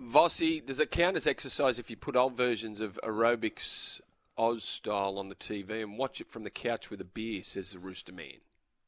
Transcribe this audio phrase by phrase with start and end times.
[0.00, 4.00] Vossi, does it count as exercise if you put old versions of aerobics
[4.38, 7.42] Oz style on the TV and watch it from the couch with a beer?
[7.42, 8.40] Says the Rooster Man.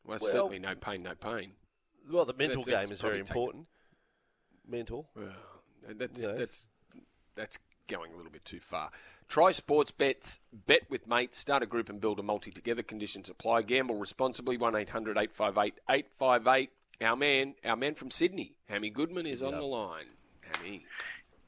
[0.04, 1.52] Well, Well- certainly no pain, no pain.
[2.10, 3.66] Well, the mental That's- game that's is very taken- important.
[4.66, 5.08] Mental.
[5.14, 5.34] Well,
[5.82, 6.38] that's You know.
[6.38, 6.68] that's
[7.34, 8.90] that's going a little bit too far.
[9.28, 10.38] Try sports bets.
[10.52, 11.38] Bet with mates.
[11.38, 12.82] Start a group and build a multi together.
[12.82, 13.62] Conditions apply.
[13.62, 14.56] Gamble responsibly.
[14.56, 20.12] One 858 858 Our man, our man from Sydney, Hammy Goodman, is on the line.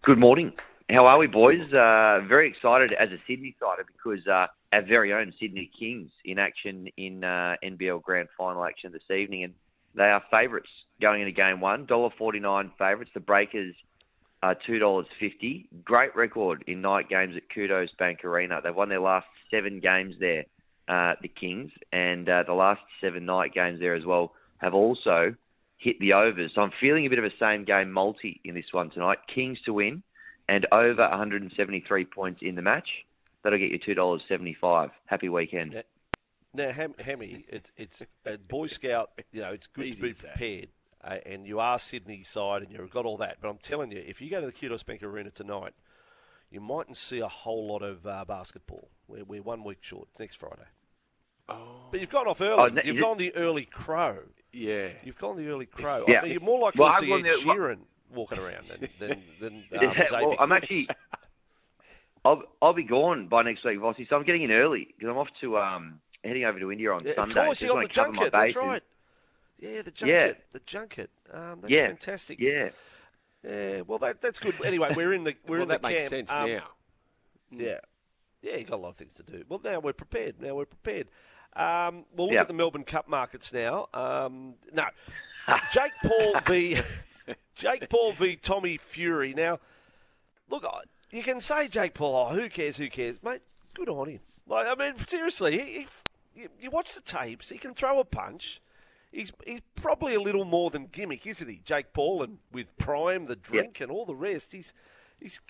[0.02, 0.52] Good morning.
[0.90, 1.72] How are we, boys?
[1.72, 6.38] Uh, very excited as a Sydney sider because uh, our very own Sydney Kings in
[6.38, 9.54] action in uh, NBL Grand Final action this evening, and
[9.94, 10.68] they are favourites
[11.00, 11.86] going into Game One.
[11.86, 13.12] Dollar forty nine favourites.
[13.14, 13.74] The Breakers
[14.42, 15.68] are two dollars fifty.
[15.84, 18.60] Great record in night games at Qudos Bank Arena.
[18.62, 20.44] They've won their last seven games there,
[20.88, 25.34] uh, the Kings, and uh, the last seven night games there as well have also
[25.84, 26.52] hit the overs.
[26.54, 29.18] So I'm feeling a bit of a same game multi in this one tonight.
[29.32, 30.02] Kings to win
[30.48, 32.88] and over 173 points in the match.
[33.42, 34.90] That'll get you two dollars seventy-five.
[35.04, 35.74] Happy weekend.
[35.74, 35.82] Yeah.
[36.54, 39.10] Now, Ham, Hammy, it's it's a Boy Scout.
[39.32, 40.68] You know, it's good Easy to be prepared,
[41.02, 43.38] uh, and you are Sydney side, and you've got all that.
[43.42, 45.74] But I'm telling you, if you go to the Qudos Bank Arena tonight,
[46.50, 48.88] you mightn't see a whole lot of uh, basketball.
[49.08, 50.08] We're, we're one week short.
[50.12, 50.68] It's next Friday.
[51.48, 52.62] Oh, But you've gone off early.
[52.62, 54.18] Oh, no, you've you- gone the early crow.
[54.52, 54.88] yeah.
[55.04, 56.04] You've gone the early crow.
[56.08, 56.20] Yeah.
[56.20, 57.78] I mean, you're more likely Well, to I've see gone Ed the- Sheeran
[58.12, 60.88] walking around than than, than um, Yeah, well, I'm actually.
[62.24, 64.08] I'll, I'll be gone by next week, Vossi.
[64.08, 67.00] So I'm getting in early because I'm off to um heading over to India on
[67.04, 67.38] Yeah, Sunday.
[67.40, 68.32] Of course, Just you're on the junket.
[68.32, 68.82] That's right.
[69.58, 70.06] Yeah, the junket.
[70.08, 70.18] Yeah.
[70.26, 70.44] junket.
[70.52, 71.10] The junket.
[71.32, 72.40] Um, that's Yeah, fantastic.
[72.40, 72.70] Yeah.
[73.46, 74.54] Yeah, well, that, that's good.
[74.64, 76.08] Anyway, we're in the we're well, in the that makes camp.
[76.10, 76.62] sense Um, now.
[77.50, 77.78] Yeah,
[78.40, 79.44] yeah, you got a lot of things to do.
[79.48, 80.40] Well, now we're prepared.
[80.40, 81.08] Now we're prepared.
[81.56, 82.40] Um, we'll look Yeah.
[82.42, 83.88] at the Melbourne Cup markets now.
[83.94, 84.84] Um, no,
[85.72, 86.78] Jake Paul v
[87.54, 89.34] Jake Paul v Tommy Fury.
[89.34, 89.60] Now,
[90.50, 90.64] look,
[91.10, 92.28] you can say Jake Paul.
[92.30, 92.76] Oh, who cares?
[92.76, 93.42] Who cares, mate?
[93.74, 94.20] Good on him.
[94.46, 95.86] Like, I mean, seriously, he, he,
[96.42, 97.48] you, you watch the tapes.
[97.50, 98.60] He can throw a punch.
[99.12, 101.60] He's he's probably a little more than gimmick, isn't he?
[101.64, 104.52] Jake Paul and with Prime, the drink, and all the rest.
[104.52, 104.72] He's
[105.20, 105.40] he's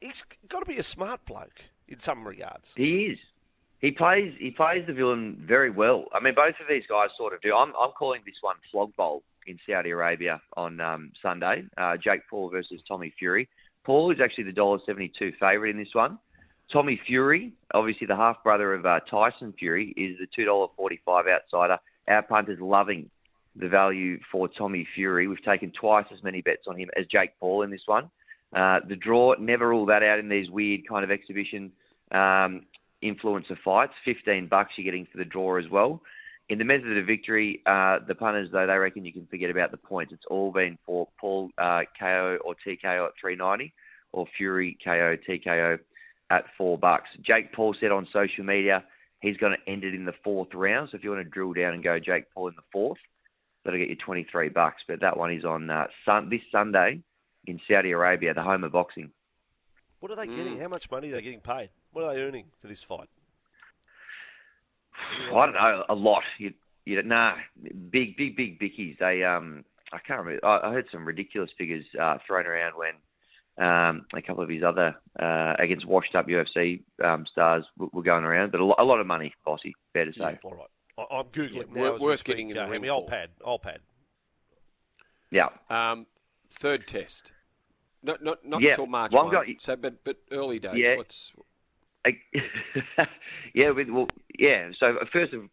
[0.00, 2.72] he's got to be a smart bloke in some regards.
[2.76, 3.18] He is.
[3.80, 4.34] He plays.
[4.38, 6.04] He plays the villain very well.
[6.12, 7.54] I mean, both of these guys sort of do.
[7.54, 7.72] I'm.
[7.80, 11.64] I'm calling this one flog bowl in Saudi Arabia on um, Sunday.
[11.78, 13.48] Uh, Jake Paul versus Tommy Fury.
[13.84, 16.18] Paul is actually the dollar seventy two favourite in this one.
[16.70, 21.00] Tommy Fury, obviously the half brother of uh, Tyson Fury, is the two dollar forty
[21.04, 21.78] five outsider.
[22.06, 23.08] Our punters loving
[23.56, 25.26] the value for Tommy Fury.
[25.26, 28.10] We've taken twice as many bets on him as Jake Paul in this one.
[28.54, 31.72] Uh, the draw, never rule that out in these weird kind of exhibition
[32.12, 32.62] um,
[33.02, 33.92] influencer fights.
[34.04, 36.02] 15 bucks you're getting for the draw as well.
[36.48, 39.70] In the method of victory, uh, the punters, though, they reckon you can forget about
[39.70, 40.12] the points.
[40.12, 43.72] It's all been for Paul uh, KO or TKO at 390
[44.12, 45.78] or Fury KO TKO
[46.30, 47.08] at 4 bucks.
[47.24, 48.82] Jake Paul said on social media
[49.20, 50.88] he's going to end it in the fourth round.
[50.90, 52.98] So if you want to drill down and go Jake Paul in the fourth,
[53.64, 54.82] that'll get you 23 bucks.
[54.88, 57.02] But that one is on uh, sun- this Sunday
[57.46, 59.10] in Saudi Arabia, the home of boxing.
[60.00, 60.58] What are they getting?
[60.58, 61.70] How much money are they getting paid?
[61.92, 63.08] What are they earning for this fight?
[65.32, 66.22] I don't know, a lot.
[66.38, 66.52] You,
[66.84, 67.34] you nah,
[67.90, 68.98] big, big, big bickies.
[68.98, 70.44] They, um, I can't remember.
[70.46, 74.62] I, I heard some ridiculous figures uh, thrown around when um, a couple of his
[74.62, 78.52] other uh, against washed-up UFC um, stars w- were going around.
[78.52, 79.72] But a, lo- a lot of money, Vossi.
[79.92, 80.38] Fair to say.
[80.44, 80.66] All right,
[81.10, 81.80] I, I'm googling Yeah, now.
[81.80, 82.90] wor- as worth speak, getting in the uh, ring Hammy.
[82.90, 83.30] I'll pad.
[83.44, 83.80] I'll pad.
[85.30, 85.48] Yeah.
[85.68, 86.06] Um,
[86.50, 87.32] third test.
[88.02, 89.32] Not not not Yeah, until March well, one.
[89.32, 90.74] got- So, but but early days.
[90.76, 90.96] Yeah.
[90.96, 91.32] What's
[93.54, 94.06] Yeah, well,
[94.38, 94.70] yeah.
[94.78, 95.48] So first and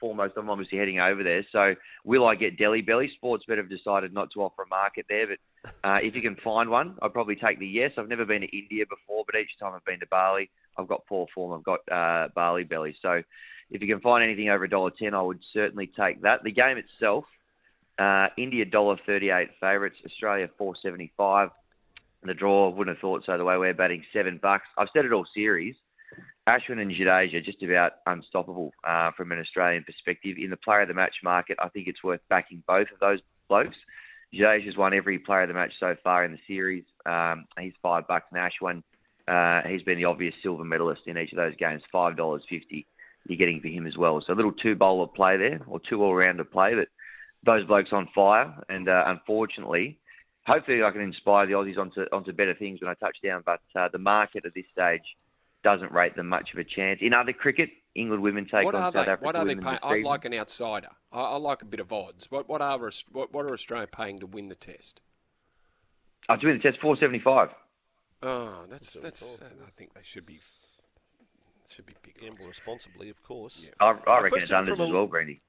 [0.00, 1.44] foremost, I'm obviously heading over there.
[1.52, 1.74] So
[2.04, 3.10] will I get Delhi Belly?
[3.22, 6.70] Sportsbet have decided not to offer a market there, but uh, if you can find
[6.70, 7.92] one, I'd probably take the yes.
[7.98, 11.06] I've never been to India before, but each time I've been to Bali, I've got
[11.06, 11.52] poor form.
[11.52, 12.96] I've got uh, Bali Belly.
[13.02, 13.22] So
[13.70, 16.42] if you can find anything over a dollar ten, I would certainly take that.
[16.42, 17.24] The game itself,
[17.98, 21.50] uh, India dollar thirty eight favourites, Australia four seventy five.
[22.24, 23.36] The draw wouldn't have thought so.
[23.36, 24.66] The way we're batting, seven bucks.
[24.78, 25.74] I've said it all series.
[26.48, 30.36] Ashwin and Jadeja just about unstoppable uh, from an Australian perspective.
[30.38, 33.20] In the player of the match market, I think it's worth backing both of those
[33.48, 33.76] blokes.
[34.34, 36.84] Jadeja's won every player of the match so far in the series.
[37.06, 38.82] Um, he's five bucks, and Ashwin,
[39.28, 41.82] uh, he's been the obvious silver medalist in each of those games.
[41.92, 42.86] Five dollars fifty.
[43.28, 44.20] You're getting for him as well.
[44.26, 46.88] So a little two bowler play there, or two all rounder play, but
[47.44, 48.52] those blokes on fire.
[48.68, 50.00] And uh, unfortunately,
[50.44, 53.42] hopefully I can inspire the Aussies onto onto better things when I touch down.
[53.46, 55.04] But uh, the market at this stage
[55.62, 56.98] doesn't rate them much of a chance.
[57.02, 59.12] In other cricket, England women take what on are South they?
[59.12, 59.78] Africa What are they women paying?
[59.82, 60.04] I season.
[60.04, 60.88] like an outsider.
[61.12, 62.30] I, I like a bit of odds.
[62.30, 62.78] What what are
[63.12, 65.00] what, what are Australia paying to win the test?
[66.28, 67.50] Oh, to win the test, four seventy five.
[68.22, 69.42] Oh, that's That's that's.
[69.42, 70.40] I think they should be
[71.70, 72.18] should be big.
[72.20, 73.60] Gamble responsibly, of course.
[73.64, 73.70] Yeah.
[73.80, 75.40] I, I A reckon it's question unders from as a- well, Brandy.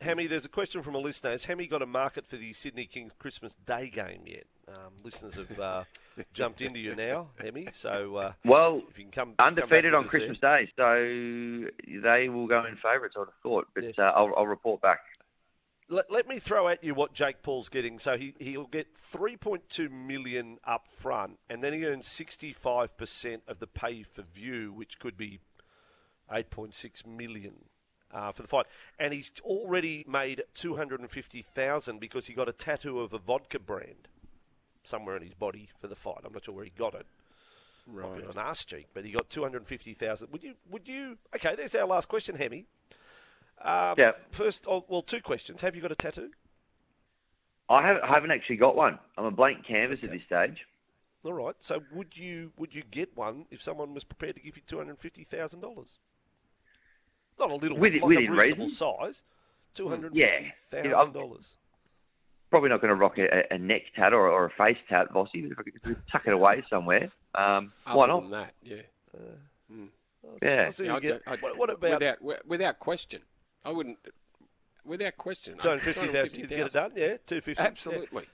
[0.00, 1.30] Hammy, there's a question from a listener.
[1.30, 4.44] Has Hammy got a market for the Sydney Kings Christmas Day game yet?
[4.68, 5.84] Um, listeners have uh,
[6.34, 7.68] jumped into you now, Hammy.
[7.72, 10.20] So uh, Well, if you can come come undefeated back on us there.
[10.20, 13.14] Christmas Day, so they will go in favourites.
[13.16, 15.00] I would have thought, but uh, I'll, I'll report back.
[15.88, 17.98] Let, let me throw at you what Jake Paul's getting.
[17.98, 23.66] So he, he'll get 3.2 million up front, and then he earns 65% of the
[23.68, 25.38] pay for view, which could be
[26.30, 27.66] 8.6 million
[28.16, 28.66] uh, for the fight.
[28.98, 34.08] And he's already made 250,000 because he got a tattoo of a vodka brand
[34.82, 36.20] somewhere in his body for the fight.
[36.24, 37.06] I'm not sure where he got it.
[37.88, 38.24] Right.
[38.24, 40.32] on an arse cheek, but he got 250,000.
[40.32, 42.66] Would you, would you, okay, there's our last question, Hammy.
[43.62, 44.12] Um, Yeah.
[44.32, 45.60] First, oh, well, two questions.
[45.60, 46.30] Have you got a tattoo?
[47.68, 48.98] I, have, I haven't actually got one.
[49.16, 50.66] I'm a blank canvas at this stage.
[51.22, 51.54] All right.
[51.60, 54.78] So would you would you get one if someone was prepared to give you two
[54.78, 55.98] hundred fifty thousand dollars?
[57.38, 58.76] Not a little, Within- like within a reasonable reason.
[59.00, 59.22] size.
[59.74, 60.26] Two hundred Yeah.
[60.54, 61.54] fifty Yeah, thousand I'm- dollars.
[62.48, 65.50] Probably not going to rock a, a neck tat or, or a face tat, Vossi.
[65.50, 68.20] If I could tuck it away somewhere, um, Other why not?
[68.22, 68.82] than that, yeah.
[70.40, 70.70] Yeah.
[70.70, 73.22] So Yeah, you I'd get, I'd- what, what about without without question?
[73.64, 73.98] I wouldn't.
[74.84, 76.38] Without question, two hundred fifty thousand?
[76.38, 76.92] You get it done.
[76.94, 77.60] Yeah, two fifty.
[77.62, 78.22] Absolutely.
[78.22, 78.28] Yeah.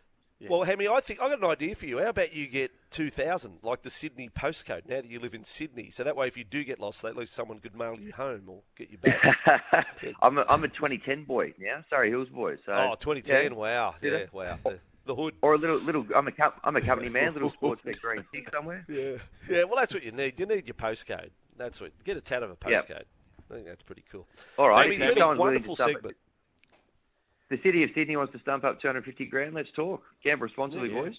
[0.49, 1.99] Well, Hammy, I think I got an idea for you.
[1.99, 4.89] How about you get two thousand, like the Sydney postcode?
[4.89, 7.17] Now that you live in Sydney, so that way, if you do get lost, at
[7.17, 9.21] least someone could mail you home or get you back.
[10.23, 11.85] I'm a, I'm a 2010 boy now.
[11.91, 12.57] Sorry, Hills boy.
[12.67, 13.53] So oh, 2010.
[13.53, 13.57] yeah.
[13.59, 13.95] Wow.
[14.03, 14.25] Yeah.
[14.33, 14.59] Wow.
[14.65, 15.35] The, the hood.
[15.43, 16.07] Or a little little.
[16.15, 16.33] I'm a
[16.65, 17.33] I'm a company man.
[17.33, 18.85] Little Sportsbet green tick somewhere.
[18.89, 19.17] Yeah.
[19.49, 20.39] Yeah, well, that's what you need.
[20.39, 21.31] You need your postcode.
[21.57, 21.93] That's what.
[22.05, 22.89] Get a tat of a Yep.
[22.89, 23.05] postcode.
[23.51, 24.27] I think that's pretty cool.
[24.59, 24.87] All right.
[24.87, 26.17] If it's been a someone's willing to wonderful it- segment.
[27.53, 29.53] The city of Sydney wants to stump up 250 grand.
[29.53, 30.03] Let's talk.
[30.25, 31.03] Gamble responsibly, Yeah, yeah.
[31.03, 31.17] boys.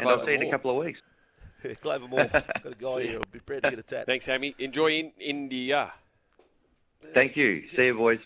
[0.00, 0.98] And I'll Clover see you in a couple of weeks.
[1.82, 2.26] Clover Moore.
[2.26, 4.06] Got a guy here who'll be prepared to get a tat.
[4.06, 4.56] Thanks, Hammy.
[4.58, 5.92] Enjoy in India.
[7.14, 7.62] Thank you.
[7.76, 8.18] See you, boys.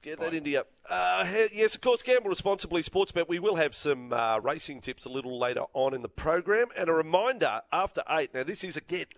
[0.00, 0.64] Get that India.
[0.88, 3.28] Uh, yes, of course, gamble responsibly, sports Sportsbet.
[3.28, 6.68] We will have some uh, racing tips a little later on in the program.
[6.78, 8.32] And a reminder after eight.
[8.32, 9.08] Now, this is a get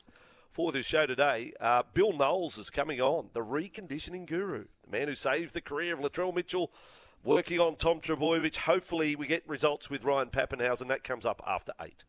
[0.51, 1.53] for this show today.
[1.61, 5.95] Uh, Bill Knowles is coming on, the reconditioning guru, the man who saved the career
[5.95, 6.73] of Latrell Mitchell,
[7.25, 8.57] working on Tom Trbojevic.
[8.57, 10.89] Hopefully, we get results with Ryan Papenhuyzen.
[10.89, 12.05] That comes up after eight.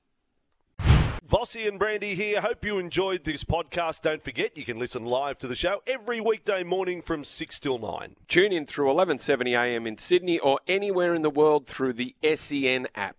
[1.29, 2.41] Vossi and Brandy here.
[2.41, 4.01] Hope you enjoyed this podcast.
[4.01, 7.77] Don't forget, you can listen live to the show every weekday morning from 6 till
[7.77, 8.15] 9.
[8.27, 9.85] Tune in through 11:70 a.m.
[9.85, 13.17] in Sydney or anywhere in the world through the SEN app.